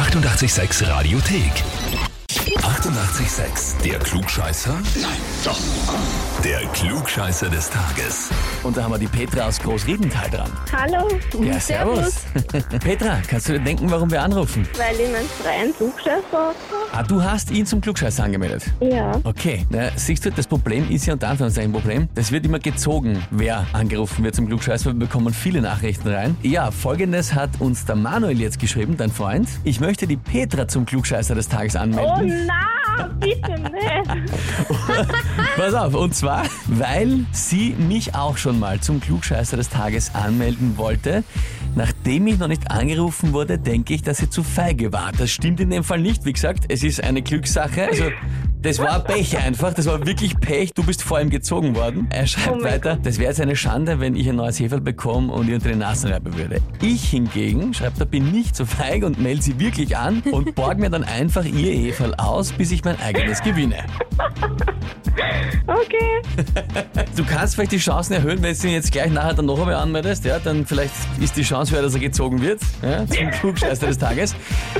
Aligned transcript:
886 0.00 0.80
Radiothek. 0.88 2.09
88,6. 2.70 3.82
Der 3.84 3.98
Klugscheißer? 3.98 4.72
Nein, 5.00 5.10
doch. 5.44 5.58
Der 6.44 6.60
Klugscheißer 6.72 7.48
des 7.50 7.68
Tages. 7.68 8.30
Und 8.62 8.76
da 8.76 8.84
haben 8.84 8.92
wir 8.92 8.98
die 8.98 9.08
Petra 9.08 9.48
aus 9.48 9.58
Großriedenthal 9.58 10.30
dran. 10.30 10.50
Hallo, 10.72 11.08
Ja, 11.42 11.58
servus. 11.58 12.20
Petra, 12.82 13.18
kannst 13.26 13.48
du 13.48 13.54
dir 13.54 13.60
denken, 13.60 13.90
warum 13.90 14.10
wir 14.10 14.22
anrufen? 14.22 14.66
weil 14.78 14.94
ich 15.00 15.10
meinen 15.12 15.28
freien 15.42 15.74
Flugscheiß 15.74 16.22
hatte. 16.32 16.54
Ah, 16.92 17.02
du 17.02 17.22
hast 17.22 17.50
ihn 17.50 17.66
zum 17.66 17.80
Klugscheißer 17.80 18.22
angemeldet. 18.24 18.62
Ja, 18.80 19.18
Okay, 19.24 19.66
na, 19.68 19.90
siehst 19.96 20.24
du, 20.24 20.30
das 20.30 20.46
Problem 20.46 20.88
ist 20.90 21.06
ja 21.06 21.14
unter 21.14 21.28
Anführungszeichen 21.28 21.70
ein 21.70 21.74
Problem. 21.74 22.08
Das 22.14 22.30
wird 22.32 22.46
immer 22.46 22.60
gezogen, 22.60 23.22
wer 23.32 23.66
angerufen 23.72 24.22
wird 24.24 24.36
zum 24.36 24.46
Klugscheißer. 24.46 24.86
Wir 24.92 24.94
bekommen 24.98 25.34
viele 25.34 25.60
Nachrichten 25.60 26.08
rein. 26.08 26.36
Ja, 26.42 26.70
folgendes 26.70 27.34
hat 27.34 27.50
uns 27.58 27.84
der 27.84 27.96
Manuel 27.96 28.40
jetzt 28.40 28.58
geschrieben, 28.60 28.96
dein 28.96 29.10
Freund. 29.10 29.48
Ich 29.64 29.80
möchte 29.80 30.06
die 30.06 30.16
Petra 30.16 30.68
zum 30.68 30.86
Klugscheißer 30.86 31.34
des 31.34 31.48
Tages 31.48 31.74
Oh 31.74 31.80
anmelden. 31.80 32.48
Bitte 33.08 33.52
nicht. 33.52 34.28
Pass 35.56 35.74
auf, 35.74 35.94
und 35.94 36.14
zwar, 36.14 36.44
weil 36.66 37.24
sie 37.32 37.74
mich 37.78 38.14
auch 38.14 38.36
schon 38.36 38.58
mal 38.58 38.80
zum 38.80 39.00
Klugscheißer 39.00 39.56
des 39.56 39.68
Tages 39.68 40.14
anmelden 40.14 40.76
wollte. 40.76 41.24
Nachdem 41.74 42.26
ich 42.26 42.38
noch 42.38 42.48
nicht 42.48 42.70
angerufen 42.70 43.32
wurde, 43.32 43.58
denke 43.58 43.94
ich, 43.94 44.02
dass 44.02 44.18
sie 44.18 44.28
zu 44.28 44.42
feige 44.42 44.92
war. 44.92 45.12
Das 45.16 45.30
stimmt 45.30 45.60
in 45.60 45.70
dem 45.70 45.84
Fall 45.84 46.00
nicht. 46.00 46.24
Wie 46.24 46.32
gesagt, 46.32 46.64
es 46.68 46.82
ist 46.82 47.02
eine 47.02 47.22
Glückssache. 47.22 47.86
Also, 47.86 48.04
das 48.62 48.78
war 48.78 49.00
Pech 49.00 49.38
einfach. 49.38 49.72
Das 49.74 49.86
war 49.86 50.04
wirklich 50.06 50.38
Pech. 50.38 50.72
Du 50.74 50.84
bist 50.84 51.02
vor 51.02 51.20
ihm 51.20 51.30
gezogen 51.30 51.74
worden. 51.74 52.08
Er 52.10 52.26
schreibt 52.26 52.60
Oh 52.60 52.64
weiter, 52.64 52.96
das 53.02 53.18
wäre 53.18 53.30
jetzt 53.30 53.40
eine 53.40 53.56
Schande, 53.56 54.00
wenn 54.00 54.16
ich 54.16 54.28
ein 54.28 54.36
neues 54.36 54.60
Heferl 54.60 54.80
bekomme 54.80 55.32
und 55.32 55.48
ihr 55.48 55.54
unter 55.54 55.68
den 55.68 55.78
Nasen 55.78 56.10
reiben 56.10 56.36
würde. 56.36 56.60
Ich 56.82 57.10
hingegen, 57.10 57.72
schreibt 57.72 58.00
er, 58.00 58.06
bin 58.06 58.30
nicht 58.30 58.54
so 58.54 58.66
feig 58.66 59.04
und 59.04 59.18
melde 59.18 59.42
sie 59.42 59.58
wirklich 59.58 59.96
an 59.96 60.22
und 60.30 60.54
borg 60.54 60.78
mir 60.78 60.90
dann 60.90 61.04
einfach 61.04 61.44
ihr 61.44 61.72
Heferl 61.72 62.14
aus, 62.14 62.52
bis 62.52 62.70
ich 62.70 62.84
mein 62.84 63.00
eigenes 63.00 63.42
gewinne. 63.42 63.84
Okay, 65.66 66.22
Du 67.16 67.24
kannst 67.24 67.54
vielleicht 67.54 67.72
die 67.72 67.78
Chancen 67.78 68.14
erhöhen, 68.14 68.42
wenn 68.42 68.56
du 68.56 68.66
ihn 68.66 68.72
jetzt 68.74 68.92
gleich 68.92 69.10
nachher 69.10 69.34
dann 69.34 69.46
noch 69.46 69.58
einmal 69.58 69.74
anmeldest, 69.74 70.24
ja, 70.24 70.38
dann 70.38 70.64
vielleicht 70.66 70.94
ist 71.20 71.36
die 71.36 71.42
Chance 71.42 71.74
höher, 71.74 71.82
dass 71.82 71.94
er 71.94 72.00
gezogen 72.00 72.40
wird, 72.40 72.60
ja, 72.82 73.06
zum 73.06 73.30
Klugscheißer 73.30 73.86
des 73.86 73.98
Tages. 73.98 74.34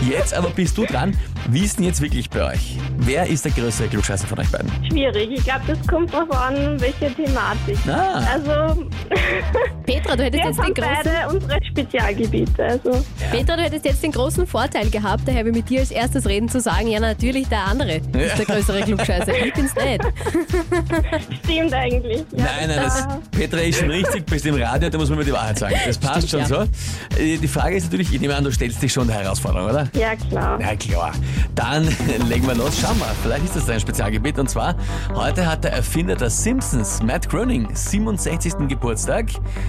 Jetzt 0.08 0.34
aber 0.34 0.50
bist 0.50 0.76
du 0.78 0.84
dran. 0.86 1.16
Wie 1.48 1.64
ist 1.64 1.78
denn 1.78 1.86
jetzt 1.86 2.00
wirklich 2.00 2.30
bei 2.30 2.44
euch? 2.52 2.78
Wer 2.98 3.26
ist 3.26 3.44
der 3.44 3.52
größere 3.52 3.88
Klugscheißer 3.88 4.26
von 4.26 4.38
euch 4.38 4.50
beiden? 4.50 4.70
schwierig. 4.90 5.30
Ich 5.32 5.44
glaube, 5.44 5.62
das 5.66 5.86
kommt 5.86 6.12
drauf 6.12 6.30
an, 6.30 6.80
welche 6.80 7.12
Thematik. 7.14 7.78
Ah, 7.88 8.22
Also, 8.32 8.86
Petra, 9.86 10.16
du 10.16 10.24
hättest 10.24 10.42
wir 10.42 10.50
jetzt 10.50 10.58
den 10.58 10.64
haben 10.64 10.74
großen, 10.74 11.02
beide 11.04 11.28
unsere 11.34 11.64
Spezialgebiete. 11.64 12.64
Also, 12.64 13.04
Petra, 13.30 13.56
du 13.56 13.62
hättest 13.62 13.84
jetzt 13.84 14.02
den 14.02 14.12
großen 14.12 14.46
Vorteil 14.46 14.90
gehabt, 14.90 15.22
daher 15.26 15.44
mit 15.44 15.68
dir 15.68 15.80
als 15.80 15.90
erstes 15.90 16.26
reden 16.26 16.48
zu 16.48 16.60
sagen, 16.60 16.88
ja 16.88 17.00
natürlich 17.00 17.48
der 17.48 17.64
andere 17.64 17.96
ist 17.96 18.12
der 18.12 18.44
größere 18.46 18.82
Klugscheißer. 18.82 19.32
Ich 19.44 19.52
bin's 19.54 19.74
nicht. 19.74 20.00
stimmt 21.44 21.72
eigentlich. 21.74 22.24
Ja, 22.32 22.44
nein, 22.44 22.68
nein, 22.68 22.80
das, 22.82 23.06
Petra 23.30 23.58
ist 23.58 23.78
schon 23.80 23.90
richtig, 23.90 24.26
bist 24.26 24.46
im 24.46 24.54
Radio, 24.60 24.88
da 24.90 24.98
muss 24.98 25.08
man 25.08 25.18
mir 25.18 25.24
die 25.24 25.32
Wahrheit 25.32 25.58
sagen. 25.58 25.74
Das 25.86 25.98
passt 25.98 26.28
Stimmt, 26.28 26.48
schon 26.48 26.66
so. 26.66 27.18
Äh, 27.20 27.36
Die 27.38 27.48
Frage 27.48 27.76
ist 27.76 27.84
natürlich, 27.84 28.12
ich 28.12 28.20
nehme 28.20 28.34
an, 28.34 28.44
du 28.44 28.52
stellst 28.52 28.82
dich 28.82 28.92
schon 28.92 29.06
der 29.06 29.16
Herausforderung, 29.20 29.68
oder? 29.70 29.88
Ja, 29.94 30.14
klar. 30.16 30.58
Na 30.60 30.76
klar. 30.76 31.12
Dann 31.54 31.84
legen 32.28 32.46
wir 32.46 32.54
los. 32.54 32.78
Schau 32.80 32.94
mal, 32.94 33.08
vielleicht 33.22 33.44
ist 33.44 33.56
das 33.56 33.66
dein 33.66 33.80
Spezialgebiet. 33.80 34.38
Und 34.38 34.48
zwar, 34.50 34.74
heute 35.14 35.46
hat 35.46 35.64
der 35.64 35.72
Erfinder 35.72 36.16
der 36.16 36.30
Simpsons, 36.30 37.02
Matt 37.02 37.28
Groening, 37.28 37.68
67. 37.74 38.68
Geburtstag. 38.68 39.26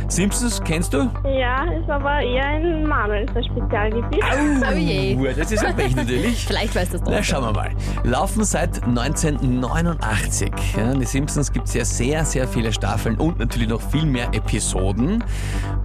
Simpsons 0.07 0.61
kennst 0.63 0.93
du? 0.93 1.09
Ja, 1.25 1.63
ist 1.71 1.89
aber 1.89 2.21
eher 2.21 2.45
ein 2.45 2.85
Manuels 2.85 3.31
Spezialgebiet. 3.45 4.21
Oh 4.71 4.73
je. 4.75 5.15
Uh, 5.15 5.27
das 5.35 5.51
ist 5.51 5.63
ein 5.63 5.75
Pech 5.75 5.95
natürlich. 5.95 6.45
Vielleicht 6.45 6.75
weißt 6.75 6.93
du 6.93 6.97
es 6.97 7.03
Na, 7.05 7.17
doch. 7.17 7.23
schauen 7.23 7.43
wir 7.43 7.51
mal. 7.53 7.71
Laufen 8.03 8.43
seit 8.43 8.83
1989. 8.83 10.30
Ja, 10.77 10.93
die 10.93 11.05
Simpsons 11.05 11.51
gibt 11.51 11.67
es 11.67 11.73
ja 11.73 11.83
sehr, 11.83 12.25
sehr 12.25 12.47
viele 12.47 12.71
Staffeln 12.71 13.17
und 13.17 13.39
natürlich 13.39 13.67
noch 13.67 13.81
viel 13.81 14.05
mehr 14.05 14.33
Episoden. 14.33 15.23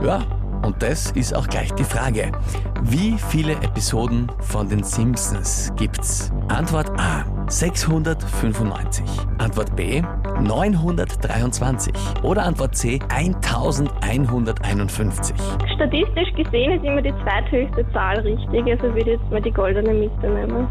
Ja, 0.05 0.23
und 0.63 0.83
das 0.83 1.11
ist 1.13 1.35
auch 1.35 1.49
gleich 1.49 1.73
die 1.73 1.85
Frage. 1.85 2.31
Wie 2.83 3.17
viele 3.31 3.53
Episoden 3.55 4.31
von 4.41 4.69
den 4.69 4.85
Simpsons 4.85 5.73
gibt's? 5.77 6.31
Antwort 6.49 6.91
A. 6.99 7.25
695. 7.49 9.05
Antwort 9.39 9.75
B. 9.77 10.03
923. 10.41 11.93
Oder 12.23 12.45
Antwort 12.45 12.77
C. 12.77 12.99
1151. 13.09 15.35
Statistisch 15.75 16.33
gesehen 16.35 16.73
ist 16.73 16.85
immer 16.85 17.01
die 17.03 17.13
zweithöchste 17.23 17.85
Zahl 17.93 18.19
richtig. 18.21 18.65
Also 18.71 18.83
würde 18.85 19.01
ich 19.01 19.07
jetzt 19.07 19.31
mal 19.31 19.41
die 19.41 19.51
goldene 19.53 19.95
Mitte 19.95 20.29
nehmen. 20.29 20.67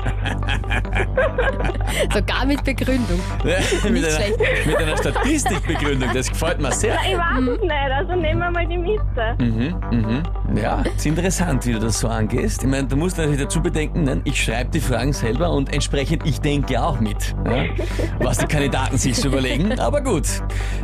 Sogar 2.13 2.45
mit 2.45 2.63
Begründung. 2.63 3.19
mit, 3.43 4.05
einer, 4.05 4.19
mit 4.65 4.77
einer 4.77 4.95
Statistikbegründung. 4.97 6.09
Das 6.13 6.29
gefällt 6.29 6.61
mir 6.61 6.71
sehr. 6.71 6.95
Ich 7.09 7.17
weiß 7.17 7.47
es 7.55 7.61
nicht, 7.61 7.71
also 7.71 8.13
nehmen 8.15 8.39
wir 8.39 8.51
mal 8.51 8.67
die 8.67 8.77
Mitte. 8.77 9.35
Mhm, 9.39 9.75
mhm. 9.91 10.21
Ja, 10.57 10.83
ist 10.95 11.05
interessant, 11.05 11.65
wie 11.65 11.73
du 11.73 11.79
das 11.79 11.99
so 11.99 12.07
angehst. 12.07 12.63
Ich 12.63 12.69
meine, 12.69 12.87
du 12.87 12.95
musst 12.95 13.17
natürlich 13.17 13.41
dazu 13.41 13.61
bedenken, 13.61 14.03
nein, 14.03 14.21
ich 14.25 14.41
schreibe 14.43 14.69
die 14.71 14.79
Fragen 14.79 15.13
selber 15.13 15.51
und 15.51 15.73
entsprechend 15.73 16.25
ich 16.25 16.39
denke 16.41 16.64
auch 16.77 16.99
mit, 16.99 17.35
ja, 17.45 17.63
was 18.19 18.37
die 18.39 18.45
Kandidaten 18.47 18.97
sich 18.97 19.15
so 19.17 19.27
überlegen. 19.29 19.79
Aber 19.79 20.01
gut, 20.01 20.23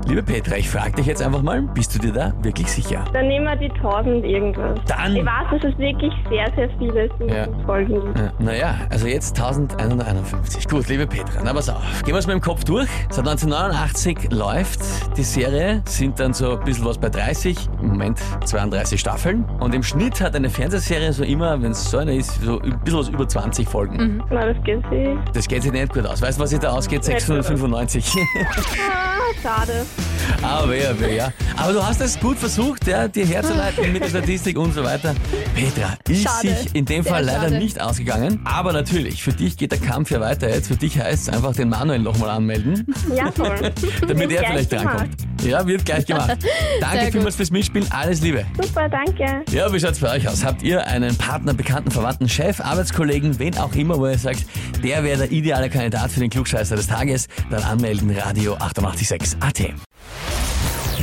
liebe 0.08 0.24
Petra, 0.24 0.56
ich 0.58 0.70
frage 0.70 0.94
dich 0.94 1.06
jetzt 1.08 1.22
einfach 1.22 1.42
mal, 1.42 1.62
bist 1.62 1.96
du 1.96 2.00
dir 2.00 2.14
da 2.14 2.34
wirklich 2.42 2.68
sicher? 2.72 3.04
Dann 3.14 3.28
nehmen 3.28 3.46
wir 3.46 3.56
die 3.56 3.70
1000 3.82 4.24
irgendwas. 4.26 4.80
Dann- 4.88 5.16
Ich 5.16 5.26
weiß, 5.26 5.62
dass 5.62 5.72
es 5.72 5.78
wirklich 5.78 6.14
sehr, 6.30 6.46
sehr 6.56 6.70
viele 6.78 7.10
Ja. 7.28 7.48
Folgen. 7.66 8.14
Ja, 8.18 8.32
Naja, 8.40 8.76
also 8.90 9.08
jetzt 9.08 9.36
1151. 9.40 10.68
Gut, 10.68 10.88
liebe 10.88 11.08
Petra, 11.08 11.42
na 11.44 11.54
pass 11.54 11.70
auf. 11.70 11.82
Gehen 12.04 12.14
wir 12.14 12.20
es 12.20 12.28
mit 12.28 12.36
dem 12.36 12.42
Kopf 12.42 12.64
durch. 12.64 12.88
Seit 13.10 13.26
1989 13.28 14.32
läuft 14.32 14.80
die 15.18 15.24
Serie, 15.24 15.82
sind 15.86 16.20
dann 16.20 16.34
so 16.34 16.58
ein 16.58 16.64
bisschen 16.64 16.86
was 16.86 16.98
bei 16.98 17.10
30, 17.10 17.58
im 17.82 17.90
Moment 17.90 18.20
32 18.46 19.00
Staffeln. 19.00 19.46
Und 19.60 19.74
im 19.76 19.84
Schnitt 19.84 20.22
hat 20.22 20.36
eine 20.36 20.50
Fernsehserie 20.50 21.14
so 21.14 21.24
immer, 21.24 21.62
wenn 21.62 21.72
es 21.72 21.90
so 21.90 21.98
eine 21.98 22.16
ist, 22.16 22.42
so 22.42 22.60
ein 22.60 22.80
bisschen 22.84 23.00
was 23.00 23.10
über 23.10 23.28
20 23.28 23.68
Folgen. 23.68 24.22
Na, 24.30 24.46
das 24.54 24.64
geht 24.64 24.82
sich. 24.90 25.10
Das 25.34 25.48
geht 25.48 25.64
sich 25.64 25.71
nicht 25.72 25.94
gut 25.94 26.06
aus. 26.06 26.22
Weißt 26.22 26.38
du, 26.38 26.44
was 26.44 26.50
sich 26.50 26.60
da 26.60 26.70
ausgeht? 26.72 27.08
Nicht 27.08 27.26
gut 27.26 27.40
aus. 27.40 27.48
695. 27.48 28.16
Ah, 28.92 29.34
schade. 29.42 29.86
aber 30.42 30.76
ja, 30.76 30.90
aber 30.92 31.08
ja. 31.10 31.34
Aber 31.56 31.74
du 31.74 31.86
hast 31.86 32.02
es 32.02 32.20
gut 32.20 32.38
versucht, 32.38 32.86
ja, 32.88 33.08
dir 33.08 33.26
herzuleiten 33.26 33.92
mit 33.92 34.04
der 34.04 34.10
Statistik 34.10 34.58
und 34.58 34.74
so 34.74 34.84
weiter. 34.84 35.16
Petra, 35.70 35.98
ist 36.10 36.24
Schade. 36.24 36.48
sich 36.56 36.76
in 36.76 36.86
dem 36.86 37.04
Sehr 37.04 37.12
Fall 37.14 37.24
leider 37.26 37.44
schade. 37.44 37.58
nicht 37.58 37.80
ausgegangen. 37.80 38.42
Aber 38.46 38.74
natürlich, 38.74 39.22
für 39.24 39.34
dich 39.34 39.58
geht 39.58 39.72
der 39.72 39.80
Kampf 39.80 40.10
ja 40.12 40.20
weiter 40.20 40.50
jetzt. 40.50 40.68
Für 40.68 40.76
dich 40.76 40.98
heißt 41.00 41.28
es 41.28 41.34
einfach 41.34 41.54
den 41.54 41.70
Manuel 41.70 42.00
nochmal 42.00 42.30
anmelden, 42.32 42.86
Ja, 43.16 43.30
toll. 43.32 43.56
damit 44.08 44.30
Wird 44.30 44.32
er 44.32 44.46
vielleicht 44.52 44.72
drankommt. 44.72 45.16
Ja, 45.44 45.66
wird 45.66 45.86
gleich 45.86 46.06
gemacht. 46.06 46.30
Danke 46.80 46.96
Sehr 46.96 47.04
gut. 47.06 47.12
vielmals 47.14 47.36
fürs 47.36 47.52
Mitspielen. 47.52 47.88
Alles 47.92 48.22
Liebe. 48.22 48.46
Super, 48.62 48.88
danke. 48.90 49.44
Ja, 49.52 49.72
wie 49.74 49.80
schaut's 49.80 50.00
bei 50.00 50.16
euch 50.16 50.28
aus? 50.28 50.44
Habt 50.46 50.62
ihr 50.62 50.86
einen 50.86 51.16
Partner, 51.18 51.54
Bekannten, 51.54 51.90
Verwandten, 51.92 52.30
Chef, 52.30 52.60
Arbeitskollegen, 52.62 53.40
wen 53.40 53.58
auch 53.58 53.74
immer, 53.74 53.98
wo 53.98 54.08
ihr 54.08 54.18
sagt, 54.20 54.46
der 54.84 55.04
wäre 55.04 55.18
der 55.20 55.32
ideale 55.32 55.70
Kandidat 55.70 56.12
für 56.12 56.20
den 56.20 56.30
Klugscheißer 56.30 56.76
des 56.76 56.88
Tages? 56.88 57.28
Dann 57.50 57.64
anmelden, 57.64 58.16
Radio 58.16 58.54
886 58.56 59.38
AT. 59.42 59.74